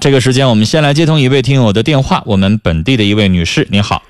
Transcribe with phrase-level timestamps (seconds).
[0.00, 4.02] 这个时间我们先来接通一位听友的电话，我们本地的一位女士，您好。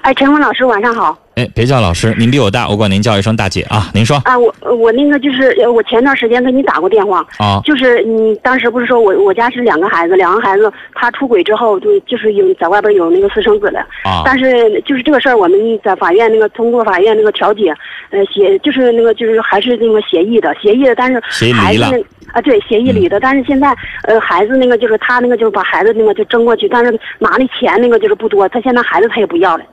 [0.00, 1.18] 哎，陈峰老师，晚上好。
[1.34, 3.90] 哎，别叫老师，您比我大，我管您叫一声大姐啊。
[3.92, 17.74] 您说啊，我我那个就是我前段时间跟你打过电话啊，就是你当时不是说我我家是两个孩子，两个孩子他出轨之后就就是有在外边有那个私生子了啊，但是就是这个事儿我们在法院那个通过法院那个调解，
[18.08, 21.98] 呃协就是那个就是还是那个协议的协议的，但是孩子那
[22.36, 29.64] 啊对协议里的，但是现在呃孩子那个就是他那个就是把孩子那个就争过去，但是拿那钱那个就是不多，他现在孩子他也不要了。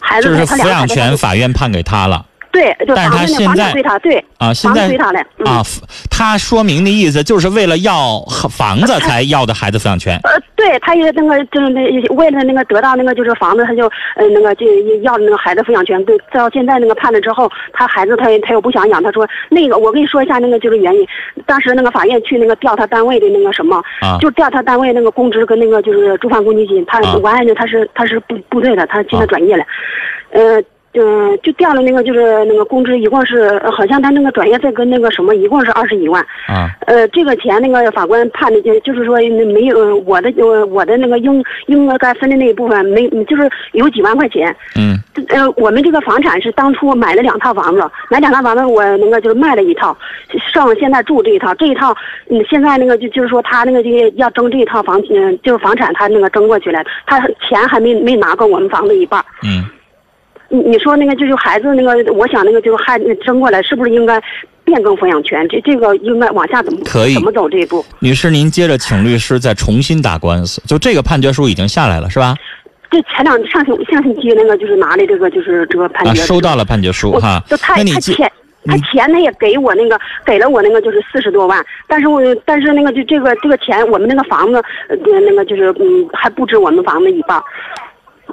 [0.00, 2.24] 孩子就是抚养权，法院判给他了。
[2.52, 5.62] 对，但是他现在归他，对啊，现在归他了啊。
[6.10, 8.20] 他说明的意思就是为了要
[8.50, 10.20] 房子才要的孩子抚养权。
[10.22, 11.80] 呃，对，他也那个就是那
[12.10, 14.66] 为了那个得到那个就是房子，他就呃那个就
[15.00, 16.04] 要那个孩子抚养权。
[16.04, 21.08] 对，到现在那个判了之后，他孩子他他又不想养，他说那个我跟你说一下那个就是原因。
[21.46, 23.82] 当时那个法院去那个调他单位的那个什么，
[24.20, 26.84] 就调他单位那个工资跟那个就是住房公积金。
[26.84, 29.64] 他我爱人他是他是部部队的，他现在转业了，
[30.32, 30.62] 呃。
[30.94, 36.22] 嗯，就调了那个，就是那个工资，一共是好像他那个转业费跟那个什么，一共是二十一万。
[36.46, 36.68] 啊。
[36.86, 39.16] 呃，这个钱那个法官判的就就是说
[39.52, 40.30] 没有我的
[40.66, 44.54] 我的那个应应该分的那一部分没，就是有几万块钱。
[44.76, 44.98] 嗯。
[45.28, 49.96] 呃，我们这个房产是当初买了两套房子，买两套房子我那个就是卖了一套，
[50.52, 51.94] 剩现在住这一套，这一套
[52.28, 57.18] 嗯现在那个就就是说他那个就要争这一套房嗯就是房产他那个争过去了，他
[57.48, 59.24] 钱还没没拿够我们房子一半。
[59.42, 59.64] 嗯。
[60.52, 64.20] 你你说那个就是孩子那个，我想那个就是孩争过来，是不是应该
[64.64, 65.48] 变更抚养权？
[65.48, 67.82] 这这个应该往下怎么可以怎么走这一步？
[68.00, 70.60] 女士，您接着请律师再重新打官司。
[70.66, 72.36] 就这个判决书已经下来了，是吧？
[72.90, 77.42] 这前两上星上星期那个就是拿的这个就是这个判决，收到了判决书哈。
[77.48, 78.30] 就他他钱
[78.66, 87.42] 他钱他也给我那个给了我那个就是四十多万，但是我但是那个就这个这个钱我们那个房子呃那个就是嗯还不止我们房子一半。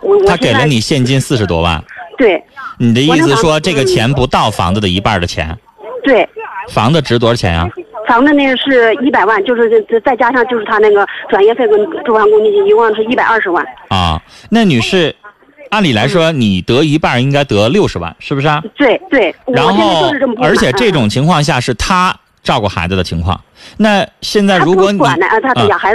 [0.01, 1.81] 我我他给了你现金四十多万。
[2.19, 2.43] 对，
[2.77, 5.57] 你的意思说这个钱不到房子的一半的钱？
[6.03, 6.27] 对，
[6.69, 7.67] 房子值多少钱呀？
[8.07, 13.65] 房子那个是一百万，就是再加上就是他那个转业费跟住房公积金，一共是一百二十万。
[13.89, 15.15] 啊，那女士，
[15.69, 18.61] 按理来说你得一半应该得六十万，是不是啊？
[18.75, 19.33] 对对。
[19.47, 20.11] 然后，
[20.41, 22.13] 而且这种情况下是他
[22.43, 23.39] 照顾孩子的情况。
[23.77, 25.15] 那现在如果你啊，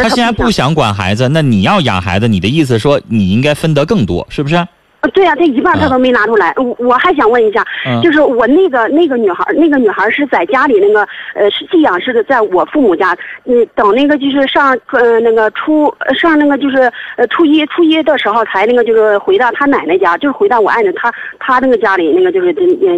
[0.01, 4.65] 他现在不想管孩子，那你要养孩子，你的意思说你应该分得更多，是不是？
[5.09, 6.53] 对呀，这一半他都没拿出来。
[6.57, 7.65] 我我还想问一下，
[8.03, 13.17] 就是我那个那个女孩，那个女孩是在家里那个呃是寄养式的，在我父母家。
[13.45, 22.53] 嗯，等那个就是上呃那个初上那个就是呃初一初一的时候才那个就是回到他奶奶家，就是回到我爱人他他那个家里那个就是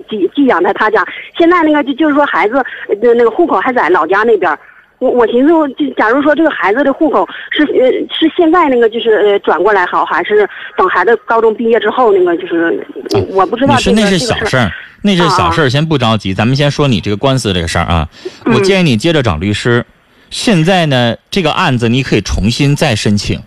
[0.08, 1.04] 寄寄养在他家。
[1.36, 2.62] 现在那个就就是说孩子
[3.00, 4.56] 那个户口还在老家那边。
[4.98, 12.86] 我我寻思，就假如说这个孩子的户口是呃是现在那个就是呃转过来好，还是等孩子高中毕业之后那个就是
[13.28, 13.74] 我不知道。
[13.74, 18.08] 你是那是小事儿，那是小事儿，先不着急，咱们先说你这个官司这个事儿啊。
[18.46, 19.84] 我建议你接着找律师。
[20.28, 23.40] 现在呢，这个案子你可以重新再申请，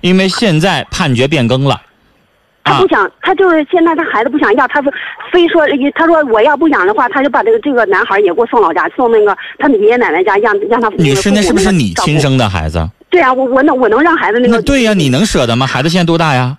[0.00, 1.82] 因为现在判决变更了。
[2.64, 4.92] 他不想，他就是现在他孩子不想要，他说
[5.30, 5.62] 非说，
[5.94, 10.88] 他说我要不养的话，他就把这个这个男孩也给我送老家，送那个他们爷爷奶奶家，让让他。
[10.96, 12.88] 女士，那是不是你亲生的孩子？
[13.10, 14.56] 对啊，我我能我能让孩子那个。
[14.56, 15.66] 那对呀，你能舍得吗？
[15.66, 16.56] 孩子现在多大呀？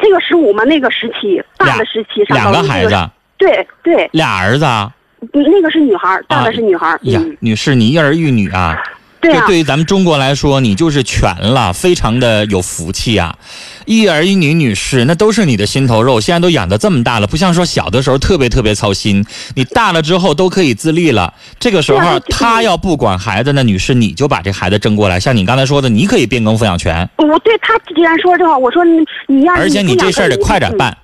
[0.00, 2.94] 这个十五嘛，那个十七，大的十七，两个孩子。
[3.36, 4.08] 对对。
[4.12, 4.92] 俩儿子啊。
[5.32, 6.96] 那个是女孩，大的是女孩。
[7.02, 8.80] 呀，女士，你一儿一女啊。
[9.20, 13.36] 这对于咱们中国来说，你就是全了，非常的有福气啊！
[13.84, 16.20] 一儿一女女士，那都是你的心头肉。
[16.20, 19.24] 现在都养的这么大了，不像说小的时候特别特别操心。
[19.54, 25.18] 你大了之后都可以自立了，这个时候他要不管孩子，那女士你就把这孩子争过来。
[25.18, 27.08] 像你刚才说的，你可以变更抚养权。
[27.16, 30.96] 我对他既然说这话，我说你你要而且你这事儿得快点办，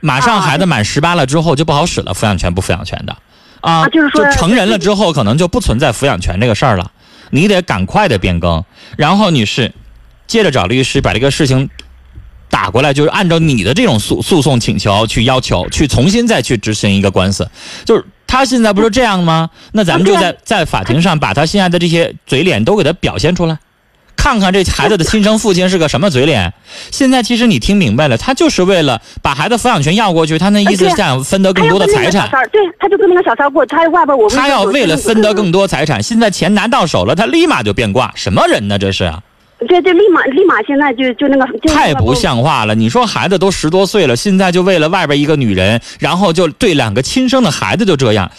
[0.00, 3.14] 马上孩子满十八了之后就不好使了，抚养权不抚养权的
[3.60, 6.90] 啊，就是说成人了之后可能就不存在抚养权这个事儿了。
[7.34, 8.62] 你得赶快的变更，
[8.96, 9.72] 然后女士，
[10.26, 11.70] 接着找律师把这个事情
[12.50, 17.50] 打过来，就是按照你的这种诉诉讼请求去要求，去重新再去执行一个官司。
[17.86, 19.48] 就是他现在不是这样吗？
[19.72, 23.58] 那咱们就在在法庭上把他现在的这些嘴脸都给他表现出来。
[24.16, 26.52] 看看这孩子的亲生父亲是个什么嘴脸？
[26.90, 32.28] 现在其实你听明白了，他就是为了把孩子抚养权要过去，他那意思是想分得更多的财产。
[32.52, 34.30] 对，他就跟那个小三过，他外边我。
[34.30, 38.78] 他要为了分得更多财产，现在钱拿到手了，他立马就变卦，什么人呢？
[38.78, 39.12] 这是。
[39.68, 41.58] 对对，立马立马现在就就那个。
[41.68, 42.74] 太不像话了！
[42.74, 48.30] 你说孩子都十多岁了，现在就为了外边一个女人，然后就对两个亲生的孩子就这样。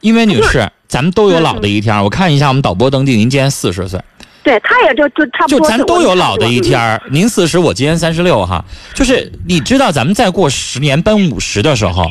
[0.00, 2.02] 因为女士，咱们都有老的一天。
[2.04, 4.00] 我看一下我们导播登记，您今年四十岁。
[4.42, 5.60] 对，他也就就差不多。
[5.60, 7.02] 就咱都有老的一天儿。
[7.10, 8.64] 您四十，我今年三十六哈。
[8.94, 12.10] 就是你知道，咱们再过十年奔五十的时候，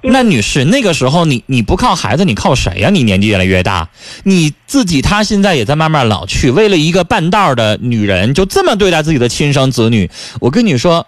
[0.00, 2.88] 那女士那个时候你你不靠孩子，你靠谁呀？
[2.88, 3.86] 你年纪越来越大，
[4.24, 6.50] 你自己她现在也在慢慢老去。
[6.50, 10.10] 为了一个半道的女人，就这么对待自己的亲生子女，
[10.40, 11.06] 我跟你说，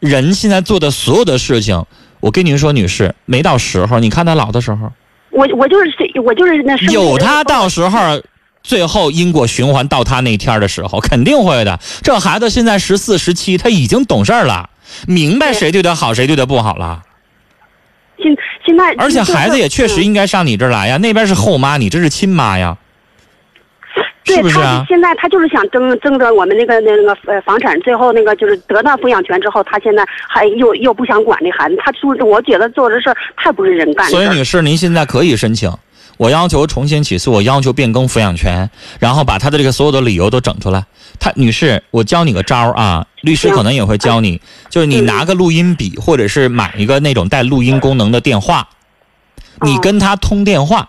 [0.00, 1.84] 人现在做的所有的事情，
[2.18, 4.00] 我跟您说，女士没到时候。
[4.00, 4.90] 你看他老的时候，
[5.30, 8.20] 我我就是我就是那有他到时候。
[8.62, 11.78] 最后因果循环到他那天的时候，肯定会的。
[12.02, 14.70] 这孩子现在十四、十七，他已经懂事了，
[15.06, 17.02] 明白谁对他好，谁对他不好了。
[18.22, 18.36] 现
[18.66, 20.98] 现在，而且孩子也确实应该上你这儿来呀。
[20.98, 22.76] 那边是后妈，你这是亲妈呀，
[24.26, 24.84] 是不是啊？
[24.86, 31.76] 现在他就是想争争着我们那个那个呃房产，最后那个就是得到抚养权之后，他现在还又又不想管那孩子。
[31.82, 34.10] 他说，我觉得做这事儿太不是人干的。
[34.10, 35.72] 所以，女士，您现在可以申请。
[36.20, 38.68] 我要求重新起诉，我要求变更抚养权，
[38.98, 40.84] 然后把他的这个所有的理由都整出来。
[41.18, 44.38] 他女士，我教你个招儿啊， 律师可能也会教你，
[44.68, 48.68] 就是你拿个录音笔，或者是买一个那种带录音功能的电话，
[49.62, 50.86] 你跟他通电话，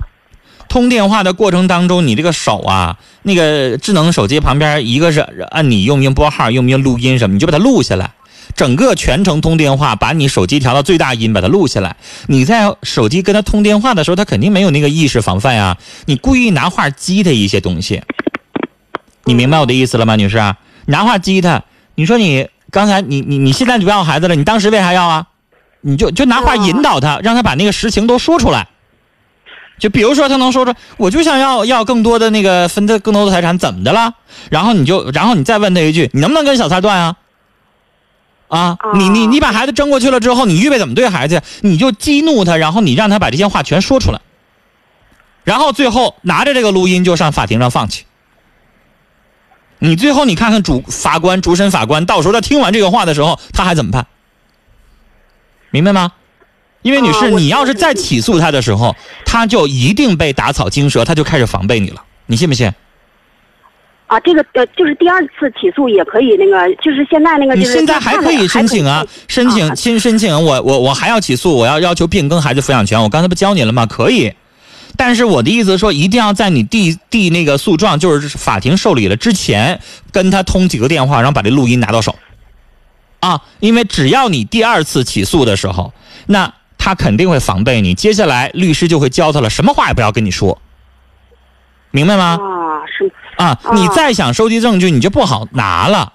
[0.68, 8.12] 通电话的过程当中，你这个手啊，那个智能手机旁边一个是按你用不用拨号，用不用录音什么，你就把它录下来。
[8.56, 11.95] 整个全程通电话，把你手机调到最大音，把它录下来。
[12.27, 15.77] 你在手机跟他通电话的时候，他肯定没有那个意识防范呀。
[16.06, 18.01] 你故意拿话激他一些东西，
[19.25, 20.38] 你明白我的意思了吗，女士？
[20.86, 21.63] 拿话激他，
[21.95, 25.27] 你说你刚才你你你现在就不要孩子了，你当时为啥要啊？
[25.81, 28.68] 你就就拿话引导他，让他把那个实情都说出来。
[29.80, 34.13] 就比如说他能说出，我就想要要更多的那个分的更多的财产，怎么的了？
[34.51, 37.15] 然后你就然后你再问他一句，你能不能跟小三断啊？
[38.51, 41.42] 啊，你你你把孩子争过去了之后，你预备怎么对孩子？
[41.62, 44.19] 你就激怒他，然后你让他把这些话全说出来，
[45.45, 48.03] 然后最后拿着这个录音就上法庭上放去。
[49.80, 54.06] 你最后你看看主法官、主审法官，到时候他听完这个话的时候，他还怎么判？
[55.69, 56.12] 明白吗？
[56.81, 62.03] 因为女士，你要是再起诉他的时候，他就一定被打草惊蛇，他就开始防备你了。
[62.25, 62.69] 你信不信？
[64.12, 67.56] 啊，这个呃，就是第二次起诉也可以，那个就是现在那个。
[67.56, 73.02] 你现在还可以申请啊，申请新申请，我我我还要起诉，我要要求变更孩子抚养权。
[73.02, 73.86] 我刚才不教你了吗？
[73.86, 74.34] 可以，
[74.98, 79.80] 但是我的意思说，一定要在你递递那个诉状，就是法庭受理了之前，
[80.12, 82.13] 跟他通几个电话，然后把这录音拿到手。
[83.22, 85.94] 啊，因为只要你第二次起诉的时候，
[86.28, 90.62] 那他肯定会防备你，接下来律师就会教他了，什么话也不要跟你说，
[91.92, 92.38] 明白吗？
[92.42, 93.10] 啊，是。
[93.38, 96.13] 啊，你再想收集证据，你就不好拿了。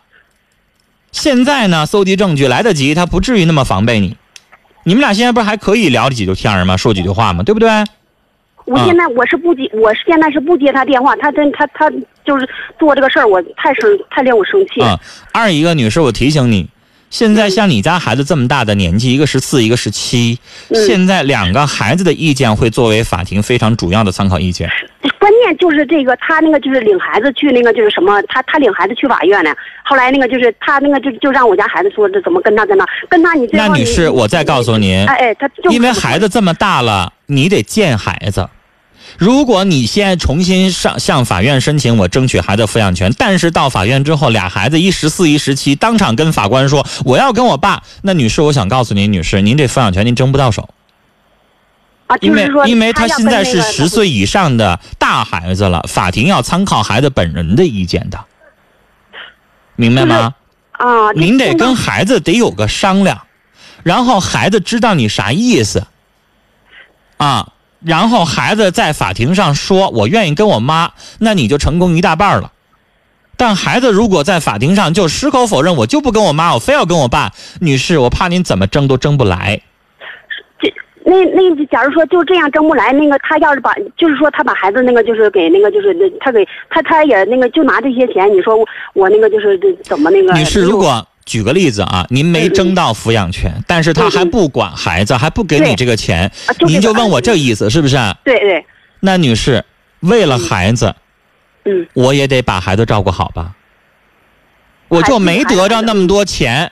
[1.13, 4.17] 现在呢，搜集证据来得及，他不至于那么防备你。
[4.85, 6.77] 你们俩现在不是还可以聊几句天吗？
[6.77, 7.43] 说几句话吗？
[7.43, 7.69] 对不对？
[8.67, 11.15] 我现在我是不接，我现在是不接他电话。
[11.17, 11.91] 他真他他
[12.25, 12.49] 就是
[12.79, 14.81] 做这个事儿，我太生太令我生气。
[14.81, 14.99] 啊，
[15.33, 16.69] 二一个女士，我提醒你。
[17.09, 20.39] 现在像你家孩子这么大的年纪，一个十四，一个十七，
[20.75, 24.69] 现在两个孩子的意见会作为法庭非常主要的参考意见。
[25.37, 29.55] 关键就是这个，他那个就是领孩子去那个就是什么，他他领孩子去法院呢。
[29.85, 33.47] 后来那个就是他那个就就让我家孩子说这怎么跟他在那跟他你。
[33.53, 38.49] 那女士，我再告诉您，哎哎，他因为孩子这么大了，你得见孩子。
[39.19, 50.69] 如果你先重新上向法院申请，我争取孩子抚养权，但是到法院之后，俩孩子一十四一十七，当场跟法官说我要跟我爸，那女士，我想告诉您，女士，您这抚养权您争不到手。
[52.07, 58.25] 啊，因为因为他现在是十岁以上的大孩子了，法庭要参考孩子本人的意见的，
[59.75, 60.35] 明白吗？
[60.73, 63.23] 啊，您得跟孩子得有个商量，
[63.83, 65.87] 然后孩子知道你啥意思。
[67.17, 67.53] 啊。
[67.85, 72.51] 然后孩子在法庭上说：“我愿意跟我妈。”那你就成功一大半了。
[73.37, 79.61] 但孩子如果在法庭上就矢口否认：“我就不跟我妈，我非要跟我爸。”女士，我怕您怎么争都争不来。
[81.07, 88.57] 这那那，假如说就这样争不来，那个他要是把，就是说他把孩子那个就是给那个就是他给他他也那个就拿这些钱，你说
[88.93, 90.33] 我那个就是怎么那个？
[90.35, 91.07] 女士，如果。
[91.27, 96.31] 举个例子啊，您没争到抚养权，但是他还不管孩子，还不给你这个钱，
[96.69, 97.97] 您就问我这意思是不是？
[98.23, 98.65] 对对。
[99.01, 99.65] 那女士，
[100.03, 100.95] 为了孩子，
[101.65, 103.57] 嗯，我也得把孩子照顾好吧。
[104.87, 106.71] 我就没得着那么多钱，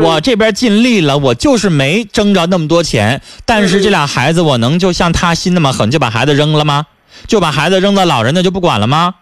[0.00, 3.20] 我这边尽力了，我就是没挣着那么多钱。
[3.44, 6.86] 但是这俩孩子，我能就像他心那么狠，就把孩子扔了吗？
[7.26, 9.14] 就把孩子扔到老人那就不管了吗？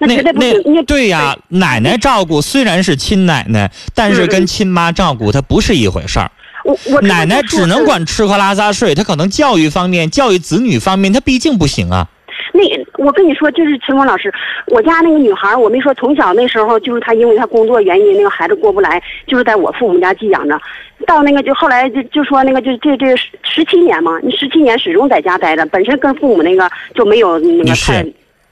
[0.00, 6.30] 那那对呀，奶奶照顾虽然是亲奶奶，但是跟亲妈照顾她不是一回事儿。
[6.64, 12.08] 我我奶奶只能管吃喝拉撒睡，她可能教育方面、教育子女方面，她毕竟不行啊。
[12.56, 12.62] 那
[13.04, 14.32] 我跟你说，就是陈峰老师，
[14.68, 20.56] 我家那个女孩，我没说从小那时候就是她，因为她工作原因，那个孩子过不来，就是在我父母家寄养着。
[21.04, 28.06] 到那个就后来就就说那个就这这十七年嘛，你十七年始终在家待着，本身跟父母那个就没有那个太。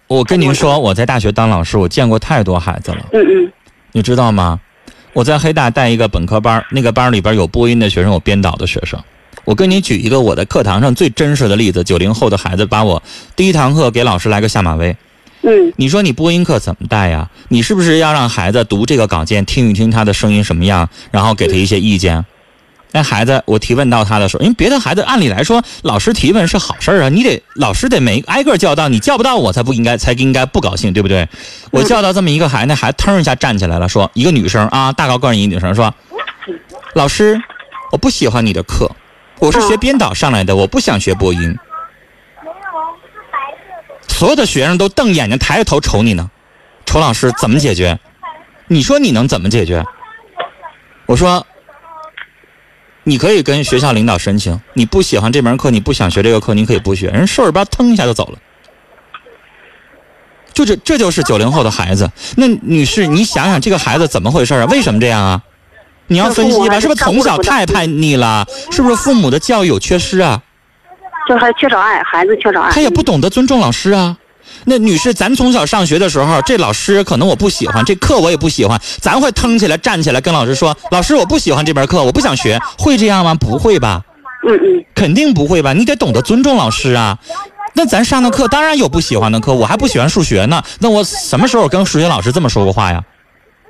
[0.09, 3.07] 我跟您说，我在大学当老师，我见过太多孩子了。
[3.13, 3.53] 嗯嗯。
[3.93, 4.59] 你知道吗？
[5.13, 8.99] 我在黑大带一个本科班，那个班里边有播音的学生，有编导的学生。
[9.45, 13.03] 我跟你举一个我在课堂上最真实的例子：九零后的孩子把我
[13.35, 14.97] 第一堂课给老师来个下马威。
[15.43, 17.29] 嗯，你说你播音课怎么带呀？
[17.49, 22.25] 你是不是要让孩子读这个稿件，听一听他的声音什么样，然后给他一些意见？
[22.93, 31.27] 那孩子，我提问到他的时候，因为别的孩子按理来说，老师提问是好事啊，你得老师得每挨个叫到，你叫不到我才不应该，才应该不高兴，对不对？
[31.71, 35.93] 我叫到这么一个孩子，那孩子腾一下站起来了，说一个女生啊，大高个儿一女生说，
[36.95, 37.41] 老师，
[37.91, 38.89] 我不喜欢你的课，
[39.43, 41.41] 我是学编导上来的，我不想学播音。
[41.41, 42.55] 没有，
[43.03, 44.15] 是白色的。
[44.15, 46.31] 所有的学生都瞪眼睛，抬着头瞅你呢，
[46.87, 47.99] 瞅老师怎么解决？
[48.69, 49.85] 你说你能怎么解决？
[51.07, 51.45] 我说。
[53.05, 57.09] 你可以跟学校领导申请，你不喜欢这门课，你不想学这个课，你可以不学。
[57.09, 58.39] 人瘦尾巴腾一下就走了，
[60.53, 62.09] 就这，这就是九零后的孩子。
[62.37, 64.67] 那女士，你想想这个孩子怎么回事啊？
[64.67, 65.43] 为什么这样啊？
[66.13, 68.47] 你要分析吧，是不是从小太叛逆了？
[68.71, 70.41] 是不是父母的教育有缺失啊？
[71.29, 72.71] 就还缺少爱，孩子缺少爱。
[72.71, 74.17] 他也不懂得尊重老师啊。
[74.65, 83.35] 那女士，咱从小上学的时候，这老师可能我不喜欢，这课我也不喜欢，咱会腾起来站起来跟老师说：“老师，我不喜欢这门课，我不想学。”会这样吗？
[83.35, 84.03] 不会吧？
[84.47, 85.73] 嗯嗯，肯定不会吧？
[85.73, 87.17] 你得懂得尊重老师啊。
[87.75, 90.63] 那咱上的课当然有不喜欢的课，我还不喜欢数学呢。
[90.81, 93.03] 那我什么时候跟数学老师这么说过话呀？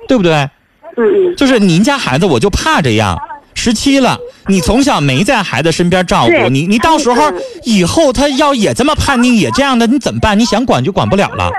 [0.07, 0.49] 对不对？
[0.97, 3.17] 嗯嗯，就是您家孩子，我就怕这样。
[3.55, 7.31] 十七了，你从小没在孩子身边照顾你，你到时候
[7.63, 10.37] 以后他要也这么叛逆，也这样的，你怎么办？
[10.37, 11.51] 你想管就管不了了。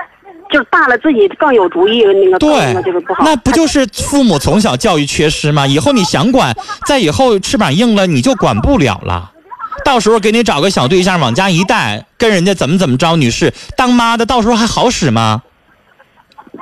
[0.51, 3.23] 就是大了自己更有主意，那个对，就是不好。
[3.23, 5.65] 那不就是父母从小教育缺失吗？
[5.65, 9.31] 以后你想管，在以后翅膀硬了，你就管不了了。
[9.83, 15.41] 到时候给你找个小对象往家一带，跟人家怎么怎么着，女士当妈的到时候还好使吗？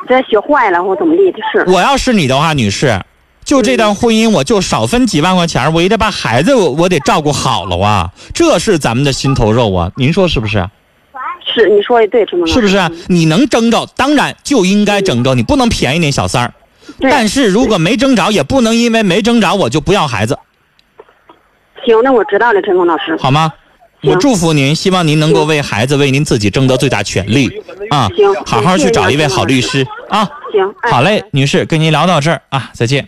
[0.07, 1.69] 这学坏了或怎么地就是。
[1.69, 2.99] 我要是你的话，女士。
[3.45, 10.65] 就这段婚姻，我就少分几万块钱，我也得把孩子我我得照顾好了啊，这是咱们的心头肉啊，您说是不是？
[11.53, 12.77] 是，你说的对，陈是不是？
[13.09, 16.53] 你能争着，当然就应该争着，你不能便宜那小三儿。
[17.01, 20.39] 但是如果没争着，也不能因为没争着我就不要孩子。
[21.85, 23.17] 行，那我知道了，陈峰老师。
[23.19, 23.51] 好吗？
[24.03, 27.49] 我祝福您，希望您能够为孩子、为您自己争得最大权利
[27.89, 28.09] 啊！
[28.15, 30.27] 行，好好去找一位好律师啊！
[30.51, 33.07] 行，好嘞，女士，跟您聊到这儿啊，再见。